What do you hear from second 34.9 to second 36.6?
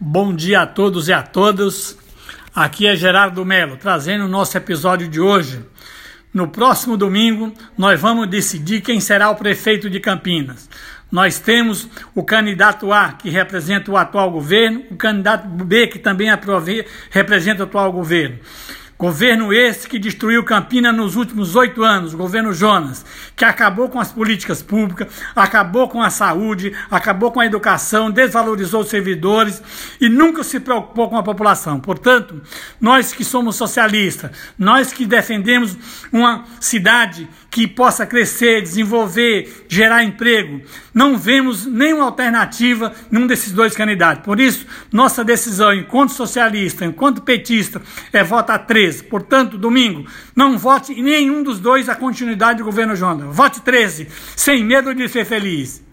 que defendemos uma